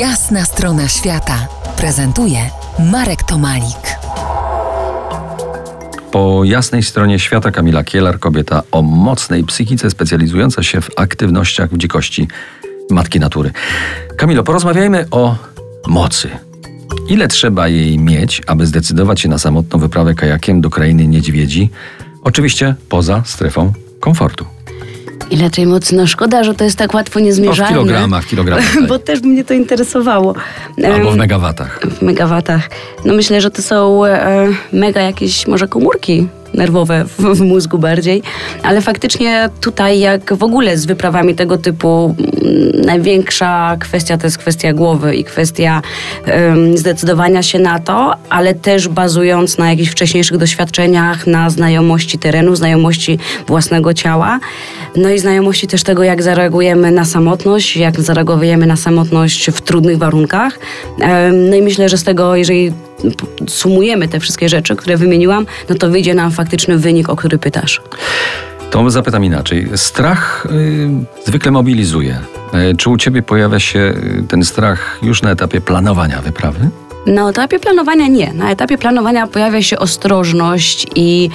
Jasna 0.00 0.44
strona 0.44 0.88
świata 0.88 1.48
prezentuje 1.76 2.38
Marek 2.92 3.22
Tomalik. 3.22 3.96
Po 6.12 6.44
jasnej 6.44 6.82
stronie 6.82 7.18
świata 7.18 7.50
Kamila 7.50 7.84
Kielar, 7.84 8.18
kobieta 8.18 8.62
o 8.72 8.82
mocnej 8.82 9.44
psychice 9.44 9.90
specjalizująca 9.90 10.62
się 10.62 10.80
w 10.80 10.90
aktywnościach 10.96 11.70
w 11.70 11.78
dzikości 11.78 12.28
matki 12.90 13.20
natury. 13.20 13.50
Kamilo, 14.16 14.44
porozmawiajmy 14.44 15.06
o 15.10 15.36
mocy. 15.86 16.30
Ile 17.08 17.28
trzeba 17.28 17.68
jej 17.68 17.98
mieć, 17.98 18.42
aby 18.46 18.66
zdecydować 18.66 19.20
się 19.20 19.28
na 19.28 19.38
samotną 19.38 19.78
wyprawę 19.78 20.14
kajakiem 20.14 20.60
do 20.60 20.70
krainy 20.70 21.06
niedźwiedzi? 21.06 21.70
Oczywiście 22.24 22.74
poza 22.88 23.22
strefą 23.26 23.72
komfortu. 24.00 24.46
Ile 25.32 25.50
tej 25.50 25.66
mocy? 25.66 25.94
No 25.96 26.06
szkoda, 26.06 26.44
że 26.44 26.54
to 26.54 26.64
jest 26.64 26.78
tak 26.78 26.94
łatwo 26.94 27.18
No, 27.20 27.22
w 27.22 27.26
niezmierzalne. 27.26 27.72
kilogramach, 27.72 28.26
kilogramach. 28.26 28.64
tak. 28.74 28.86
Bo 28.86 28.98
też 28.98 29.22
mnie 29.22 29.44
to 29.44 29.54
interesowało. 29.54 30.34
Albo 30.94 31.10
w 31.10 31.16
megawatach. 31.16 31.80
w 31.98 32.02
megawatach. 32.02 32.70
No 33.04 33.14
myślę, 33.14 33.40
że 33.40 33.50
to 33.50 33.62
są 33.62 34.04
e, 34.06 34.48
mega 34.72 35.00
jakieś 35.00 35.46
może 35.46 35.68
komórki 35.68 36.26
nerwowe 36.54 37.04
w, 37.18 37.40
mózgu 37.40 37.78
bardziej, 37.78 38.22
ale 38.62 38.80
faktycznie 38.80 39.48
tutaj 39.60 40.00
jak 40.00 40.34
w 40.34 40.42
ogóle 40.42 40.76
z 40.76 40.86
wyprawami 40.86 41.34
tego 41.34 41.58
typu 41.58 42.14
mm, 42.18 42.80
największa 42.86 43.76
kwestia 43.80 44.18
to 44.18 44.26
jest 44.26 44.38
kwestia 44.38 44.72
głowy 44.72 45.16
i 45.16 45.24
kwestia 45.24 45.82
zdecydowania 46.74 47.42
się 47.42 47.58
na 47.58 47.78
to, 47.78 48.14
ale 48.28 48.54
też 48.54 48.88
bazując 48.88 49.58
na 49.58 49.70
jakichś 49.70 49.90
wcześniejszych 49.90 50.38
doświadczeniach, 50.38 51.26
na 51.26 51.50
znajomości 51.50 52.18
terenu, 52.18 52.56
znajomości 52.56 53.18
własnego 53.46 53.94
ciała, 53.94 54.40
no 54.96 55.10
i 55.10 55.18
znajomości 55.18 55.66
też 55.66 55.82
tego, 55.82 56.02
jak 56.02 56.22
zareagujemy 56.22 56.90
na 56.90 57.04
samotność, 57.04 57.76
jak 57.76 58.00
zareagujemy 58.00 58.66
na 58.66 58.76
samotność 58.76 59.50
w 59.50 59.60
trudnych 59.60 59.98
warunkach. 59.98 60.58
No 61.32 61.56
i 61.56 61.62
myślę, 61.62 61.88
że 61.88 61.98
z 61.98 62.04
tego, 62.04 62.36
jeżeli 62.36 62.72
sumujemy 63.48 64.08
te 64.08 64.20
wszystkie 64.20 64.48
rzeczy, 64.48 64.76
które 64.76 64.96
wymieniłam, 64.96 65.46
no 65.68 65.74
to 65.74 65.90
wyjdzie 65.90 66.14
nam 66.14 66.30
faktyczny 66.30 66.78
wynik, 66.78 67.08
o 67.08 67.16
który 67.16 67.38
pytasz. 67.38 67.80
To 68.70 68.90
zapytam 68.90 69.24
inaczej. 69.24 69.68
Strach 69.76 70.46
y, 70.46 70.88
zwykle 71.26 71.50
mobilizuje. 71.50 72.18
Y, 72.70 72.76
czy 72.76 72.90
u 72.90 72.96
ciebie 72.96 73.22
pojawia 73.22 73.60
się 73.60 73.78
y, 73.78 74.24
ten 74.28 74.44
strach 74.44 74.98
już 75.02 75.22
na 75.22 75.30
etapie 75.30 75.60
planowania 75.60 76.22
wyprawy? 76.22 76.68
Na 77.06 77.30
etapie 77.30 77.58
planowania 77.58 78.08
nie. 78.08 78.32
Na 78.32 78.50
etapie 78.50 78.78
planowania 78.78 79.26
pojawia 79.26 79.62
się 79.62 79.78
ostrożność 79.78 80.86
i 80.94 81.30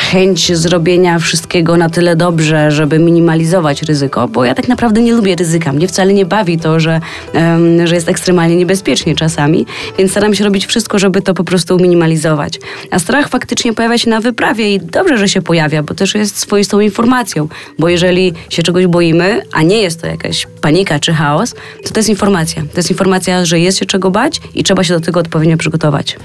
chęć 0.00 0.56
zrobienia 0.56 1.18
wszystkiego 1.18 1.76
na 1.76 1.90
tyle 1.90 2.16
dobrze, 2.16 2.70
żeby 2.70 2.98
minimalizować 2.98 3.82
ryzyko, 3.82 4.28
bo 4.28 4.44
ja 4.44 4.54
tak 4.54 4.68
naprawdę 4.68 5.00
nie 5.00 5.12
lubię 5.12 5.36
ryzyka. 5.36 5.72
Mnie 5.72 5.88
wcale 5.88 6.12
nie 6.12 6.26
bawi 6.26 6.58
to, 6.58 6.80
że, 6.80 7.00
em, 7.32 7.86
że 7.86 7.94
jest 7.94 8.08
ekstremalnie 8.08 8.56
niebezpiecznie 8.56 9.14
czasami, 9.14 9.66
więc 9.98 10.10
staram 10.10 10.34
się 10.34 10.44
robić 10.44 10.66
wszystko, 10.66 10.98
żeby 10.98 11.22
to 11.22 11.34
po 11.34 11.44
prostu 11.44 11.78
minimalizować. 11.78 12.58
A 12.90 12.98
strach 12.98 13.28
faktycznie 13.28 13.72
pojawia 13.72 13.98
się 13.98 14.10
na 14.10 14.20
wyprawie 14.20 14.74
i 14.74 14.80
dobrze, 14.80 15.18
że 15.18 15.28
się 15.28 15.42
pojawia, 15.42 15.82
bo 15.82 15.94
też 15.94 16.14
jest 16.14 16.38
swoistą 16.38 16.80
informacją, 16.80 17.48
bo 17.78 17.88
jeżeli 17.88 18.32
się 18.50 18.62
czegoś 18.62 18.86
boimy, 18.86 19.42
a 19.52 19.62
nie 19.62 19.82
jest 19.82 20.00
to 20.00 20.06
jakaś 20.06 20.46
panika 20.60 20.98
czy 20.98 21.12
chaos, 21.12 21.54
to 21.84 21.90
to 21.90 21.98
jest 21.98 22.08
informacja. 22.08 22.62
To 22.62 22.78
jest 22.78 22.90
informacja, 22.90 23.44
że 23.44 23.60
jest 23.60 23.78
się 23.78 23.86
czego 23.86 24.10
bać 24.10 24.40
i 24.54 24.64
trzeba 24.64 24.84
się 24.84 24.94
do 24.94 25.00
tego 25.00 25.20
odpowiednio 25.20 25.56
przygotować. 25.56 26.16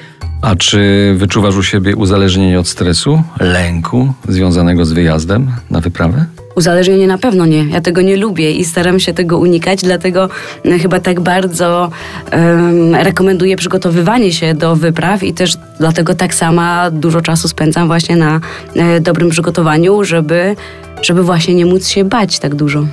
A 0.42 0.56
czy 0.56 1.14
wyczuwasz 1.18 1.56
u 1.56 1.64
siebie 1.64 1.96
uzależnienie 1.96 2.60
od 2.60 2.68
stresu, 2.68 3.22
lęku 3.40 4.14
związanego 4.28 4.86
z 4.86 4.92
wyjazdem 4.92 5.52
na 5.72 5.82
wyprawę? 5.82 6.26
Uzależnienie 6.56 7.08
na 7.08 7.18
pewno 7.18 7.46
nie. 7.46 7.66
Ja 7.66 7.82
tego 7.82 8.02
nie 8.02 8.18
lubię 8.18 8.52
i 8.52 8.66
staram 8.66 9.00
się 9.00 9.14
tego 9.14 9.38
unikać, 9.38 9.82
dlatego 9.82 10.30
e, 10.66 10.80
chyba 10.80 11.00
tak 11.00 11.20
bardzo 11.20 11.92
em, 12.32 12.96
rekomenduję 12.96 13.56
przygotowywanie 13.56 14.34
się 14.34 14.54
do 14.54 14.76
wypraw 14.76 15.24
i 15.24 15.34
też 15.34 15.58
dlatego 15.80 16.16
tak 16.16 16.34
sama 16.34 16.92
dużo 16.92 17.22
czasu 17.22 17.48
spędzam 17.48 17.88
właśnie 17.88 18.16
na 18.16 18.40
e, 18.76 19.00
dobrym 19.00 19.30
przygotowaniu, 19.30 20.04
żeby, 20.04 20.56
żeby 21.02 21.24
właśnie 21.24 21.56
nie 21.56 21.66
móc 21.66 21.88
się 21.88 22.04
bać 22.04 22.40
tak 22.40 22.56
dużo. 22.56 22.86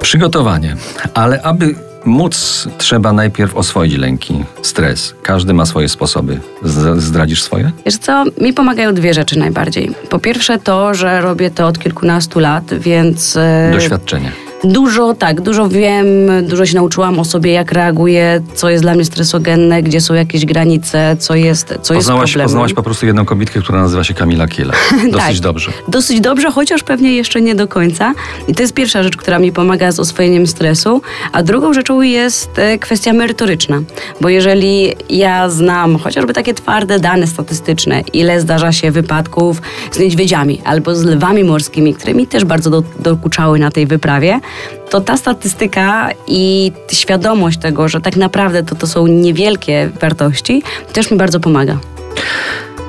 Przygotowanie. 0.00 0.76
Ale 1.14 1.42
aby 1.42 1.74
móc, 2.06 2.68
trzeba 2.78 3.12
najpierw 3.12 3.56
oswoić 3.56 3.94
lęki, 3.96 4.44
stres. 4.62 5.14
Każdy 5.22 5.54
ma 5.54 5.66
swoje 5.66 5.88
sposoby. 5.88 6.40
Z- 6.62 7.02
zdradzisz 7.02 7.42
swoje? 7.42 7.70
Wiesz 7.86 7.96
co, 7.98 8.24
mi 8.40 8.52
pomagają 8.52 8.94
dwie 8.94 9.14
rzeczy 9.14 9.38
najbardziej. 9.38 9.94
Po 10.10 10.18
pierwsze 10.18 10.58
to, 10.58 10.94
że 10.94 11.20
robię 11.20 11.50
to 11.50 11.66
od 11.66 11.78
kilkunastu 11.78 12.40
lat, 12.40 12.64
więc... 12.78 13.36
e, 13.36 13.70
Doświadczenie. 13.72 14.32
Dużo, 14.64 15.14
tak, 15.14 15.40
dużo 15.40 15.68
wiem, 15.68 16.06
dużo 16.42 16.66
się 16.66 16.74
nauczyłam 16.74 17.18
o 17.18 17.24
sobie, 17.24 17.52
jak 17.52 17.72
reaguję, 17.72 18.40
co 18.54 18.70
jest 18.70 18.84
dla 18.84 18.94
mnie 18.94 19.04
stresogenne, 19.04 19.82
gdzie 19.82 20.00
są 20.00 20.14
jakieś 20.14 20.44
granice, 20.46 21.16
co 21.18 21.34
jest, 21.34 21.66
co 21.68 21.74
jest 21.74 21.86
Poznałaś, 21.88 22.30
problemem. 22.30 22.46
poznałaś 22.48 22.72
po 22.74 22.82
prostu 22.82 23.06
jedną 23.06 23.24
kobietkę, 23.24 23.60
która 23.60 23.80
nazywa 23.80 24.04
się 24.04 24.14
Kamila 24.14 24.46
Kiela. 24.48 24.74
Dosyć 25.12 25.12
Tak. 25.26 25.38
dobrze. 25.38 25.72
Dosyć 25.88 26.20
dobrze, 26.20 26.50
chociaż 26.50 26.82
pewnie 26.82 27.16
jeszcze 27.16 27.40
nie 27.40 27.54
do 27.54 27.68
końca. 27.68 28.14
I 28.48 28.54
to 28.54 28.62
jest 28.62 28.74
pierwsza 28.74 29.02
rzecz, 29.02 29.16
która 29.16 29.38
mi 29.38 29.52
pomaga 29.52 29.92
z 29.92 30.00
oswojeniem 30.00 30.46
stresu. 30.46 31.02
A 31.32 31.42
drugą 31.42 31.72
rzeczą 31.72 32.00
jest 32.02 32.58
e, 32.58 32.78
kwestia 32.78 33.12
merytoryczna. 33.12 33.82
Bo 34.20 34.28
jeżeli 34.28 34.92
ja 35.10 35.50
znam 35.50 35.98
chociażby 35.98 36.32
takie 36.32 36.54
twarde 36.54 37.00
dane 37.00 37.26
statystyczne, 37.26 38.00
ile 38.12 38.40
zdarza 38.40 38.72
się 38.72 38.90
wypadków 38.90 39.62
z 39.92 39.98
niedźwiedziami 39.98 40.60
albo 40.64 40.94
z 40.94 41.04
lwami 41.04 41.44
morskimi, 41.44 41.94
które 41.94 42.14
mi 42.14 42.26
też 42.26 42.44
bardzo 42.44 42.70
do, 42.70 42.82
dokuczały 42.98 43.58
na 43.58 43.70
tej 43.70 43.86
wyprawie, 43.86 44.40
to 44.90 45.00
ta 45.00 45.16
statystyka 45.16 46.10
i 46.26 46.72
świadomość 46.92 47.58
tego, 47.58 47.88
że 47.88 48.00
tak 48.00 48.16
naprawdę 48.16 48.62
to, 48.62 48.74
to 48.74 48.86
są 48.86 49.06
niewielkie 49.06 49.90
wartości, 50.00 50.62
też 50.92 51.10
mi 51.10 51.16
bardzo 51.16 51.40
pomaga. 51.40 51.78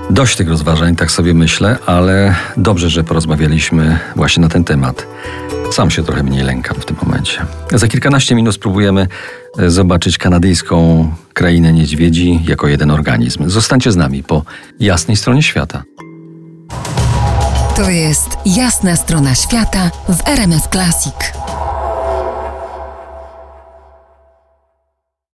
Dość 0.10 0.36
tych 0.36 0.50
rozważań, 0.50 0.96
tak 0.96 1.12
sobie 1.12 1.34
myślę, 1.34 1.78
ale 1.86 2.36
dobrze, 2.58 2.90
że 2.90 3.04
porozmawialiśmy 3.04 4.00
właśnie 4.16 4.42
na 4.42 4.50
ten 4.50 4.64
temat. 4.64 5.08
Sam 5.72 5.92
się 5.92 6.04
trochę 6.04 6.24
mniej 6.24 6.44
lękam 6.44 6.78
w 6.80 6.86
tym 6.86 6.98
momencie. 7.04 7.46
Za 7.72 7.88
kilkanaście 7.88 8.36
minut 8.36 8.56
spróbujemy 8.56 9.08
e, 9.60 9.70
zobaczyć 9.70 10.18
kanadyjską 10.18 11.10
krainę 11.34 11.74
niedźwiedzi 11.74 12.40
jako 12.48 12.68
jeden 12.68 12.92
organizm. 12.92 13.50
Zostańcie 13.50 13.92
z 13.92 13.96
nami 13.96 14.24
po 14.24 14.44
jasnej 14.80 15.18
stronie 15.18 15.44
świata. 15.44 15.84
To 17.76 17.90
jest 17.90 18.30
Jasna 18.46 18.96
strona 18.96 19.36
świata 19.36 19.92
w 20.10 20.28
RMS 20.28 20.68
Classic. 20.72 21.45